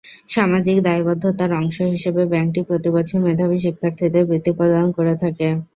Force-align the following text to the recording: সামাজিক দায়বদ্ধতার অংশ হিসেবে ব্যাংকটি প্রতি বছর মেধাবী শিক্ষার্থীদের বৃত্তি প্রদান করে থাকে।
সামাজিক 0.29 0.77
দায়বদ্ধতার 0.85 1.51
অংশ 1.59 1.77
হিসেবে 1.93 2.21
ব্যাংকটি 2.31 2.61
প্রতি 2.67 2.89
বছর 2.95 3.17
মেধাবী 3.25 3.57
শিক্ষার্থীদের 3.65 4.23
বৃত্তি 4.29 4.51
প্রদান 4.57 4.85
করে 4.97 5.13
থাকে। 5.21 5.47